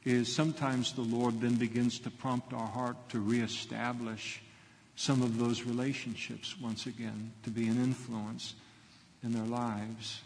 [0.06, 4.42] is sometimes the Lord then begins to prompt our heart to reestablish
[4.96, 8.54] some of those relationships once again, to be an influence
[9.24, 10.22] in their lives.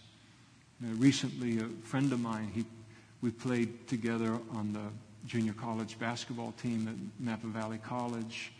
[0.81, 2.65] Recently, a friend of mine, he,
[3.21, 8.51] we played together on the junior college basketball team at Napa Valley College.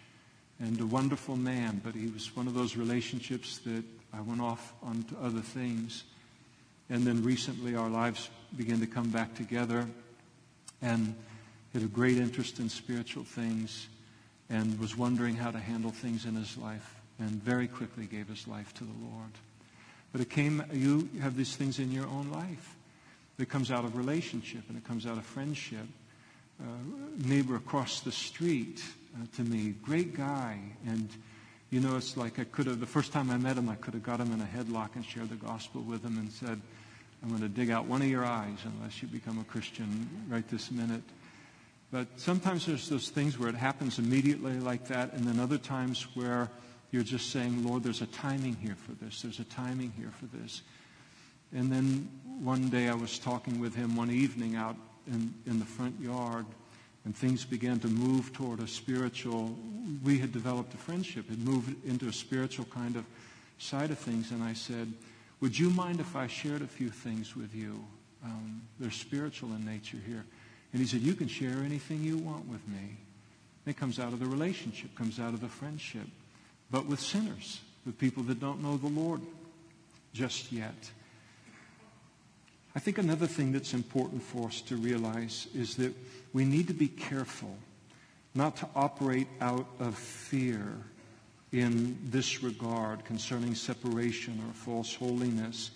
[0.60, 4.73] And a wonderful man, but he was one of those relationships that I went off
[4.84, 6.04] onto other things.
[6.89, 9.88] And then recently, our lives began to come back together,
[10.82, 11.15] and
[11.73, 13.88] had a great interest in spiritual things
[14.49, 18.47] and was wondering how to handle things in his life, and very quickly gave his
[18.47, 19.32] life to the Lord.
[20.12, 22.75] But it came, you have these things in your own life.
[23.38, 25.86] It comes out of relationship and it comes out of friendship.
[26.60, 26.65] Uh,
[27.19, 28.84] neighbor across the street
[29.15, 30.60] uh, to me, great guy.
[30.88, 31.08] And,
[31.69, 33.93] you know, it's like I could have, the first time I met him, I could
[33.93, 36.60] have got him in a headlock and shared the gospel with him and said,
[37.21, 40.47] I'm going to dig out one of your eyes unless you become a Christian right
[40.47, 41.03] this minute.
[41.91, 46.08] But sometimes there's those things where it happens immediately like that, and then other times
[46.13, 46.49] where
[46.91, 49.21] you're just saying, Lord, there's a timing here for this.
[49.21, 50.62] There's a timing here for this.
[51.53, 52.10] And then
[52.41, 54.75] one day I was talking with him one evening out
[55.08, 56.45] in, in the front yard,
[57.05, 59.55] and things began to move toward a spiritual,
[60.03, 63.05] we had developed a friendship, it moved into a spiritual kind of
[63.58, 64.32] side of things.
[64.32, 64.93] And I said,
[65.41, 67.84] Would you mind if I shared a few things with you?
[68.23, 70.25] Um, they're spiritual in nature here.
[70.73, 72.97] And he said, You can share anything you want with me.
[73.65, 76.08] it comes out of the relationship, comes out of the friendship
[76.71, 79.21] but with sinners, with people that don't know the Lord
[80.13, 80.92] just yet.
[82.75, 85.94] I think another thing that's important for us to realize is that
[86.33, 87.58] we need to be careful
[88.35, 90.75] not to operate out of fear
[91.52, 95.71] in this regard concerning separation or false holiness.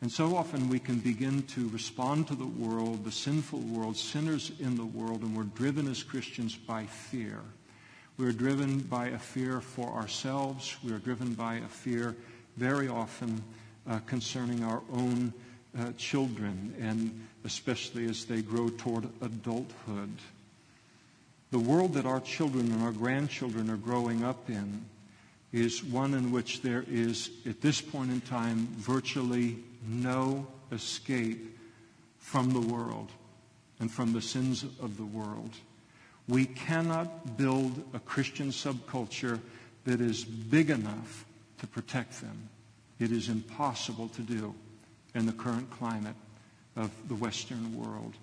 [0.00, 4.50] And so often we can begin to respond to the world, the sinful world, sinners
[4.58, 7.40] in the world, and we're driven as Christians by fear.
[8.16, 10.76] We are driven by a fear for ourselves.
[10.84, 12.16] We are driven by a fear
[12.56, 13.42] very often
[13.88, 15.32] uh, concerning our own
[15.78, 20.10] uh, children, and especially as they grow toward adulthood.
[21.52, 24.86] The world that our children and our grandchildren are growing up in
[25.52, 31.58] is one in which there is, at this point in time, virtually no escape
[32.18, 33.10] from the world
[33.80, 35.50] and from the sins of the world.
[36.26, 39.38] We cannot build a Christian subculture
[39.84, 41.26] that is big enough
[41.58, 42.48] to protect them.
[42.98, 44.54] It is impossible to do
[45.14, 46.16] in the current climate
[46.76, 48.14] of the Western world.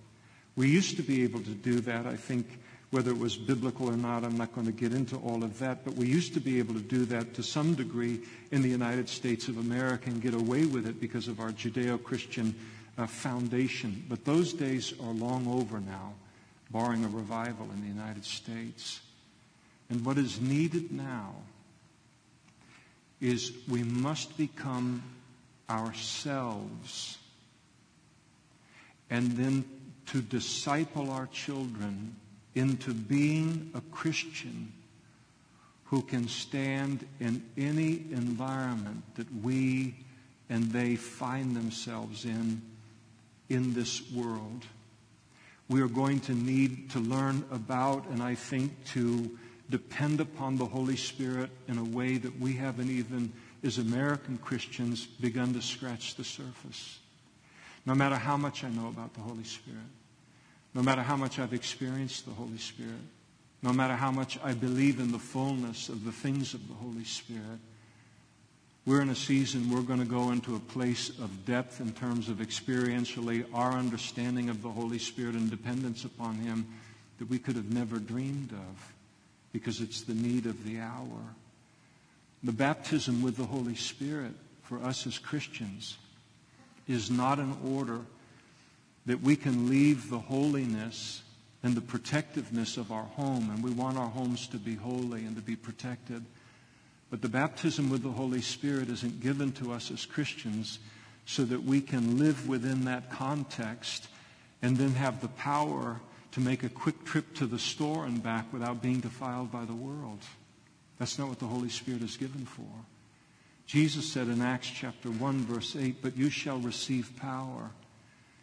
[0.56, 2.60] We used to be able to do that, I think,
[2.92, 5.86] whether it was biblical or not, I'm not going to get into all of that,
[5.86, 8.22] but we used to be able to do that to some degree
[8.52, 12.02] in the United States of America and get away with it because of our Judeo
[12.02, 12.56] Christian
[12.98, 14.04] uh, foundation.
[14.10, 16.14] But those days are long over now,
[16.72, 19.02] barring a revival in the United States.
[19.92, 21.36] And what is needed now
[23.22, 25.04] is we must become
[25.70, 27.18] ourselves
[29.12, 29.64] and then
[30.08, 32.16] to disciple our children
[32.56, 34.72] into being a Christian
[35.86, 39.96] who can stand in any environment that we
[40.50, 42.62] and they find themselves in
[43.50, 44.66] in this world.
[45.68, 49.38] We are going to need to learn about and I think to
[49.70, 53.32] depend upon the Holy Spirit in a way that we haven't even,
[53.64, 57.00] as American Christians, begun to scratch the surface.
[57.86, 59.80] No matter how much I know about the Holy Spirit,
[60.74, 63.02] no matter how much I've experienced the Holy Spirit,
[63.62, 67.04] no matter how much I believe in the fullness of the things of the Holy
[67.04, 67.60] Spirit,
[68.86, 72.30] we're in a season we're going to go into a place of depth in terms
[72.30, 76.66] of experientially our understanding of the Holy Spirit and dependence upon Him
[77.20, 78.94] that we could have never dreamed of
[79.52, 81.36] because it's the need of the hour.
[82.44, 84.32] The baptism with the Holy Spirit
[84.64, 85.98] for us as Christians
[86.88, 88.00] is not an order
[89.10, 91.24] that we can leave the holiness
[91.64, 95.36] and the protectiveness of our home, and we want our homes to be holy and
[95.36, 96.24] to be protected.
[97.10, 100.78] But the baptism with the Holy Spirit isn't given to us as Christians
[101.26, 104.10] so that we can live within that context
[104.62, 106.00] and then have the power
[106.34, 109.74] to make a quick trip to the store and back without being defiled by the
[109.74, 110.20] world.
[111.00, 112.70] That's not what the Holy Spirit is given for.
[113.66, 117.72] Jesus said in Acts chapter 1 verse 8, but you shall receive power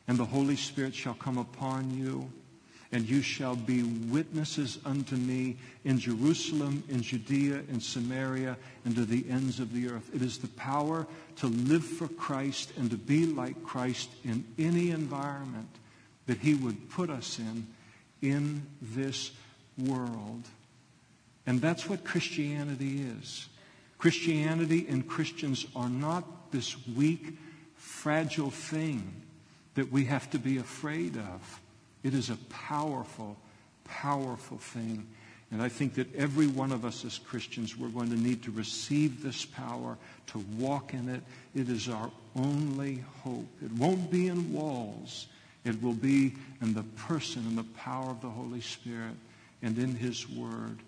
[0.09, 2.31] and the Holy Spirit shall come upon you
[2.93, 9.05] and you shall be witnesses unto me in Jerusalem, in Judea, in Samaria, and to
[9.05, 10.09] the ends of the earth.
[10.15, 14.91] It is the power to live for Christ and to be like Christ in any
[14.91, 15.69] environment
[16.27, 17.67] that he would put us in
[18.23, 19.33] in this
[19.77, 20.45] world.
[21.47, 23.47] And that's what Christianity is.
[23.99, 27.37] Christianity and Christians are not this weak,
[27.77, 29.26] fragile thing
[29.77, 31.61] that we have to be afraid of.
[32.03, 33.37] It is a powerful,
[33.85, 35.07] powerful thing.
[35.53, 38.51] And I think that every one of us as Christians, we're going to need to
[38.51, 39.97] receive this power,
[40.29, 41.23] to walk in it.
[41.55, 43.47] It is our only hope.
[43.65, 45.29] It won't be in walls.
[45.65, 49.15] It will be in the person and the power of the Holy Spirit
[49.63, 50.79] and in His Word.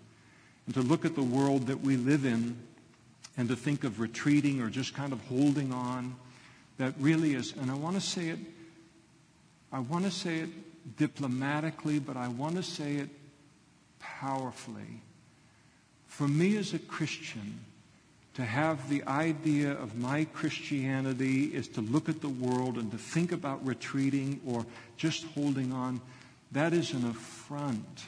[0.65, 2.57] And to look at the world that we live in
[3.37, 6.15] and to think of retreating or just kind of holding on,
[6.77, 8.39] that really is, and I want to say it,
[9.71, 13.09] I want to say it diplomatically, but I want to say it
[13.99, 15.01] powerfully.
[16.07, 17.59] For me as a Christian,
[18.33, 22.97] to have the idea of my Christianity is to look at the world and to
[22.97, 24.65] think about retreating or
[24.97, 26.01] just holding on,
[26.51, 28.05] that is an affront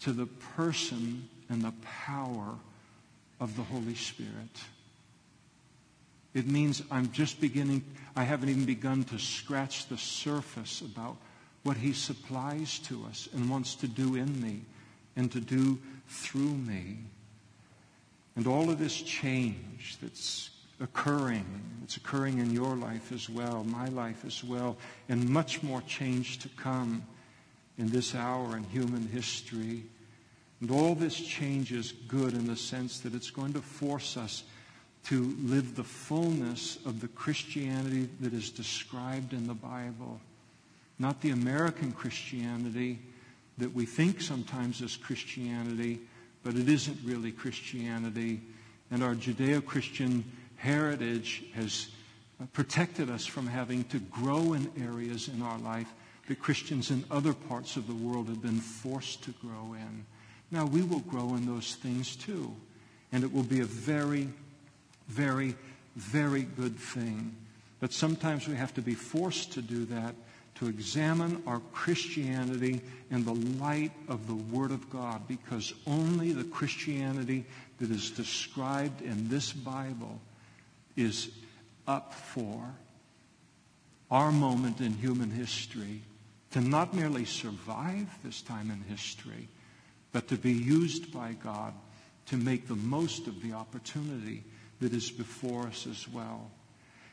[0.00, 2.56] to the person and the power
[3.40, 4.58] of the Holy Spirit.
[6.34, 11.16] It means I'm just beginning, I haven't even begun to scratch the surface about
[11.62, 14.62] what He supplies to us and wants to do in me
[15.16, 16.98] and to do through me.
[18.36, 20.50] And all of this change that's
[20.80, 21.44] occurring,
[21.82, 24.76] it's occurring in your life as well, my life as well,
[25.08, 27.02] and much more change to come
[27.78, 29.82] in this hour in human history.
[30.60, 34.44] And all this change is good in the sense that it's going to force us
[35.04, 40.20] to live the fullness of the Christianity that is described in the Bible.
[40.98, 42.98] Not the American Christianity
[43.58, 46.00] that we think sometimes is Christianity,
[46.42, 48.40] but it isn't really Christianity.
[48.90, 50.24] And our Judeo Christian
[50.56, 51.88] heritage has
[52.52, 55.92] protected us from having to grow in areas in our life
[56.28, 60.04] that Christians in other parts of the world have been forced to grow in.
[60.50, 62.54] Now, we will grow in those things too.
[63.12, 64.28] And it will be a very,
[65.08, 65.56] very,
[65.96, 67.34] very good thing.
[67.80, 70.14] But sometimes we have to be forced to do that
[70.56, 72.80] to examine our Christianity
[73.10, 77.44] in the light of the Word of God, because only the Christianity
[77.78, 80.20] that is described in this Bible
[80.96, 81.30] is
[81.86, 82.60] up for
[84.10, 86.02] our moment in human history
[86.50, 89.48] to not merely survive this time in history,
[90.12, 91.72] but to be used by God
[92.26, 94.42] to make the most of the opportunity
[94.80, 96.50] that is before us as well.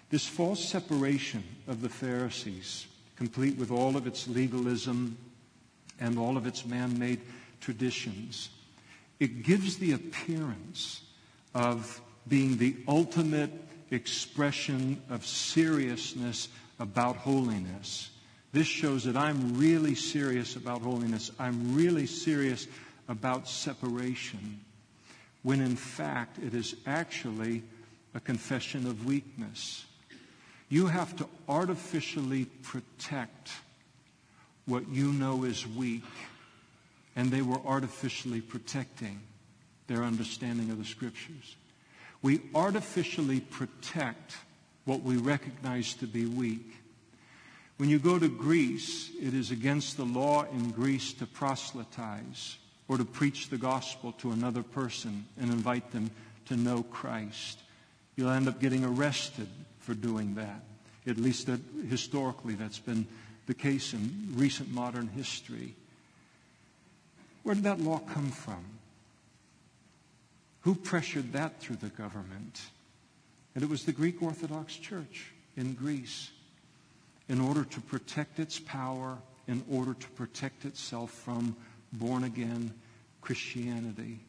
[0.10, 5.18] This false separation of the Pharisees complete with all of its legalism
[6.00, 7.22] and all of its man made
[7.62, 8.50] traditions.
[9.20, 11.02] It gives the appearance
[11.54, 13.52] of being the ultimate
[13.92, 16.50] expression of seriousness
[16.80, 18.10] about holiness.
[18.52, 21.32] This shows that I'm really serious about holiness.
[21.40, 22.68] I'm really serious
[23.08, 24.60] about separation.
[25.46, 27.62] When in fact it is actually
[28.16, 29.86] a confession of weakness.
[30.70, 33.52] You have to artificially protect
[34.66, 36.04] what you know is weak.
[37.16, 39.22] And they were artificially protecting
[39.88, 41.56] their understanding of the scriptures.
[42.24, 44.36] We artificially protect
[44.86, 46.78] what we recognize to be weak.
[47.78, 52.98] When you go to Greece, it is against the law in Greece to proselytize or
[52.98, 56.12] to preach the gospel to another person and invite them
[56.46, 57.60] to know Christ.
[58.16, 59.48] You'll end up getting arrested
[59.80, 60.62] for doing that.
[61.08, 61.60] At least that
[61.90, 63.08] historically, that's been
[63.48, 65.76] the case in recent modern history.
[67.44, 68.64] Where did that law come from?
[70.62, 72.62] Who pressured that through the government?
[73.54, 76.32] And it was the Greek Orthodox Church in Greece
[77.30, 79.18] in order to protect its power,
[79.48, 81.56] in order to protect itself from
[82.00, 82.74] born again
[83.22, 84.20] Christianity.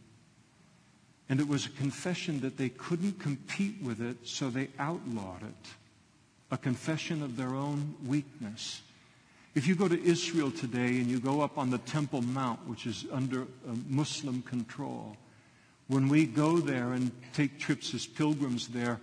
[1.29, 5.69] And it was a confession that they couldn't compete with it, so they outlawed it.
[6.51, 8.83] A confession of their own weakness.
[9.55, 12.87] If you go to Israel today and you go up on the Temple Mount, which
[12.87, 13.47] is under uh,
[13.89, 15.17] Muslim control,
[15.89, 19.01] when we go there and take trips as pilgrims there,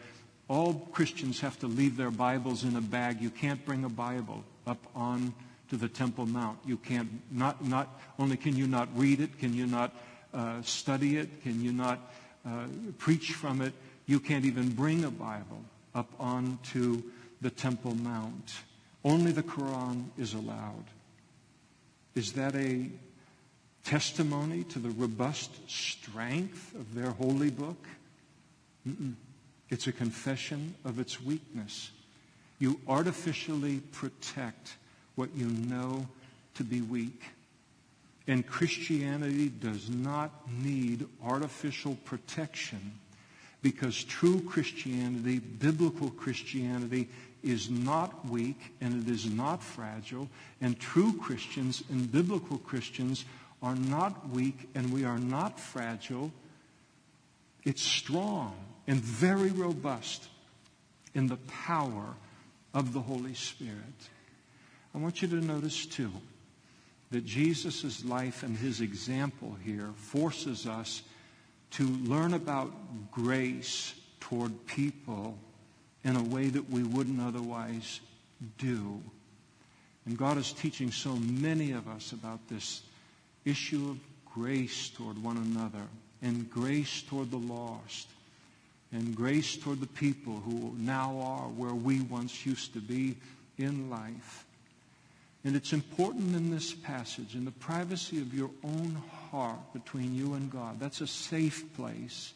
[0.47, 3.22] all Christians have to leave their Bibles in a bag.
[3.22, 5.34] You can't bring a Bible up on
[5.70, 6.59] to the Temple Mount.
[6.66, 9.93] You can't not not only can you not read it, can you not
[10.34, 11.99] uh, study it, can you not
[12.45, 12.66] uh,
[12.97, 13.74] preach from it.
[14.05, 15.64] You can't even bring a Bible
[15.95, 17.01] up onto
[17.41, 18.53] the Temple Mount.
[19.05, 20.86] Only the Quran is allowed.
[22.16, 22.89] Is that a
[23.84, 27.88] testimony to the robust strength of their holy book?
[28.88, 29.14] Mm-mm.
[29.70, 31.91] It's a confession of its weakness.
[32.59, 34.78] You artificially protect
[35.16, 36.07] what you know
[36.55, 37.22] to be weak.
[38.28, 42.93] And Christianity does not need artificial protection
[43.61, 47.09] because true Christianity, biblical Christianity,
[47.43, 50.30] is not weak and it is not fragile.
[50.61, 53.26] And true Christians and biblical Christians
[53.61, 56.32] are not weak and we are not fragile.
[57.64, 58.55] It's strong
[58.88, 60.28] and very robust
[61.14, 62.16] in the power
[62.74, 64.09] of the Holy Spirit.
[64.93, 66.11] I want you to notice, too,
[67.11, 71.01] that Jesus' life and his example here forces us
[71.71, 72.71] to learn about
[73.11, 75.37] grace toward people
[76.03, 77.99] in a way that we wouldn't otherwise
[78.57, 79.01] do.
[80.05, 82.81] And God is teaching so many of us about this
[83.45, 83.99] issue of
[84.33, 85.85] grace toward one another
[86.21, 88.07] and grace toward the lost
[88.91, 93.15] and grace toward the people who now are where we once used to be
[93.57, 94.45] in life.
[95.45, 100.35] And it's important in this passage, in the privacy of your own heart between you
[100.35, 100.79] and God.
[100.79, 102.33] That's a safe place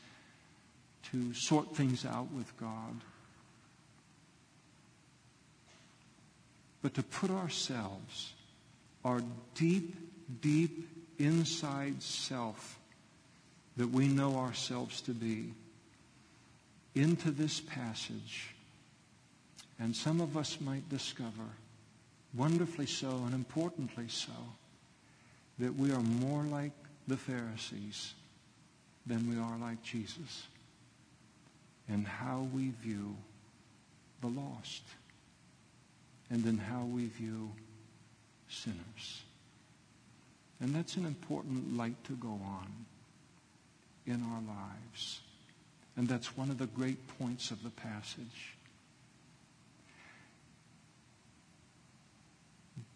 [1.11, 3.01] to sort things out with God.
[6.81, 8.33] But to put ourselves,
[9.05, 9.21] our
[9.55, 9.95] deep,
[10.41, 12.77] deep inside self
[13.77, 15.53] that we know ourselves to be,
[16.93, 18.53] into this passage.
[19.79, 21.45] And some of us might discover,
[22.37, 24.31] wonderfully so and importantly so,
[25.59, 26.71] that we are more like
[27.07, 28.13] the Pharisees
[29.05, 30.47] than we are like Jesus
[31.89, 33.15] and how we view
[34.21, 34.83] the lost
[36.29, 37.49] and in how we view
[38.49, 39.23] sinners.
[40.59, 42.67] And that's an important light to go on
[44.05, 45.21] in our lives.
[45.95, 48.56] And that's one of the great points of the passage.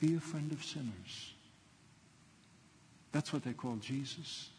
[0.01, 1.33] Be a friend of sinners.
[3.13, 4.49] That's what they call Jesus.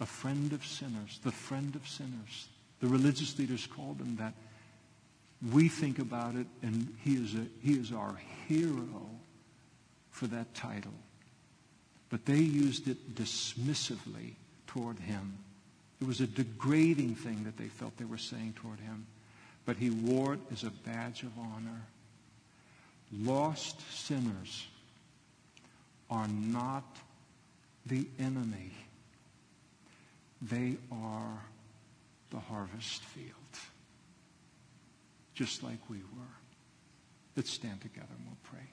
[0.00, 2.48] a friend of sinners, the friend of sinners.
[2.80, 4.34] The religious leaders called him that.
[5.52, 9.10] We think about it, and he is, a, he is our hero
[10.10, 10.92] for that title.
[12.08, 14.34] But they used it dismissively
[14.66, 15.38] toward him.
[16.00, 19.06] It was a degrading thing that they felt they were saying toward him.
[19.64, 21.86] But he wore it as a badge of honor.
[23.22, 24.66] Lost sinners
[26.10, 26.84] are not
[27.86, 28.72] the enemy.
[30.42, 31.42] They are
[32.30, 33.30] the harvest field,
[35.34, 36.36] just like we were.
[37.36, 38.68] Let's stand together and we'll pray.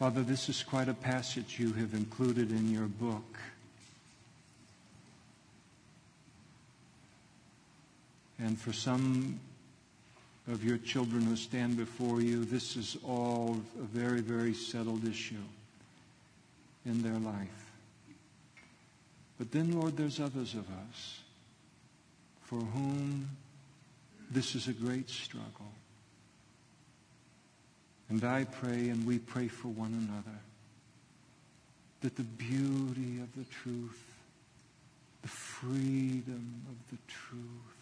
[0.00, 3.38] Father, this is quite a passage you have included in your book.
[8.38, 9.38] And for some
[10.48, 15.44] of your children who stand before you, this is all a very, very settled issue
[16.86, 17.70] in their life.
[19.38, 21.20] But then, Lord, there's others of us
[22.44, 23.28] for whom
[24.30, 25.74] this is a great struggle.
[28.10, 30.38] And I pray and we pray for one another
[32.00, 34.02] that the beauty of the truth,
[35.22, 37.76] the freedom of the truth,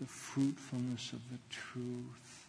[0.00, 2.46] the fruitfulness of the truth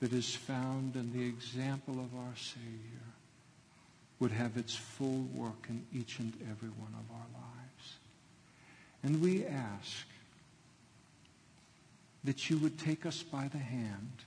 [0.00, 3.12] that is found in the example of our Savior
[4.18, 7.96] would have its full work in each and every one of our lives.
[9.04, 10.06] And we ask
[12.24, 14.24] that you would take us by the hand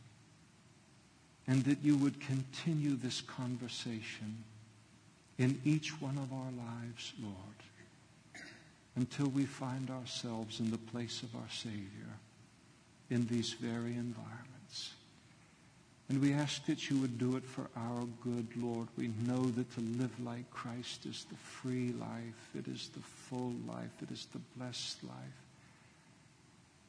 [1.47, 4.43] and that you would continue this conversation
[5.37, 8.45] in each one of our lives, Lord,
[8.95, 12.17] until we find ourselves in the place of our Savior
[13.09, 14.93] in these very environments.
[16.07, 18.87] And we ask that you would do it for our good, Lord.
[18.95, 22.49] We know that to live like Christ is the free life.
[22.55, 23.91] It is the full life.
[24.01, 25.15] It is the blessed life.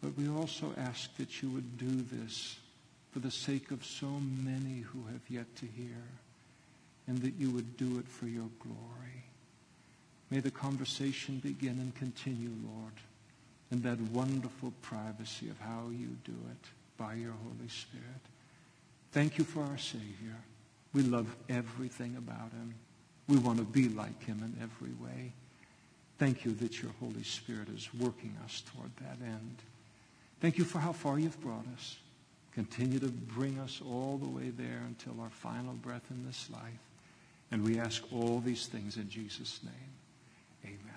[0.02, 2.56] But we also ask that you would do this
[3.12, 4.06] for the sake of so
[4.44, 6.02] many who have yet to hear,
[7.06, 9.24] and that you would do it for your glory.
[10.30, 12.92] May the conversation begin and continue, Lord,
[13.70, 18.04] in that wonderful privacy of how you do it by your Holy Spirit.
[19.12, 20.36] Thank you for our Savior.
[20.92, 22.74] We love everything about him.
[23.28, 25.32] We want to be like him in every way.
[26.18, 29.56] Thank you that your Holy Spirit is working us toward that end.
[30.40, 31.96] Thank you for how far you've brought us.
[32.56, 36.62] Continue to bring us all the way there until our final breath in this life.
[37.52, 39.92] And we ask all these things in Jesus' name.
[40.64, 40.95] Amen.